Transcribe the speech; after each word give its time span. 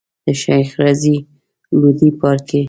د 0.25 0.27
شيخ 0.41 0.69
رضی 0.85 1.15
لودي 1.79 2.09
پاړکی. 2.19 2.59